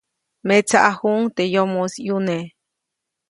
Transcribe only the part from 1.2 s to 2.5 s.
teʼ yomoʼis ʼyune.